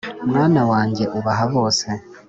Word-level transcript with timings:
mwana 0.29 0.61
wanjye 0.71 1.03
ubaha 1.17 1.45
bose 1.53 1.87